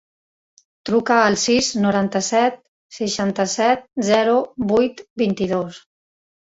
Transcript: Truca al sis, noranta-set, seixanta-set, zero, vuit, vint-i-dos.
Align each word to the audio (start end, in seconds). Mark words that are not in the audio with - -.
Truca 0.89 1.17
al 1.25 1.37
sis, 1.41 1.69
noranta-set, 1.83 2.59
seixanta-set, 3.01 3.87
zero, 4.13 4.37
vuit, 4.75 5.09
vint-i-dos. 5.25 5.85